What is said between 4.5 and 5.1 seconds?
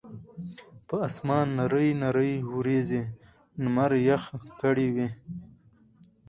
کړے وو